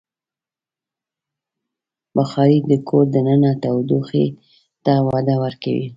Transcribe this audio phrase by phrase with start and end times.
[2.17, 4.25] بخاري د کور دننه تودوخې
[4.85, 5.87] ته وده ورکوي.